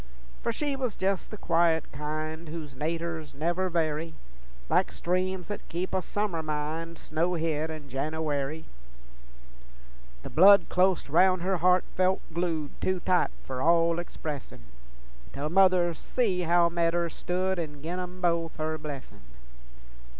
[0.41, 4.15] For she was jes' the quiet kind Whose naturs never vary,
[4.67, 8.65] Like streams that keep a summer mind Snowhid in Jenooary.
[10.23, 14.61] The blood clost roun' her heart felt glued Too tight for all expressin',
[15.33, 19.21] Tell mother see how metters stood, An' gin 'em both her blessin'.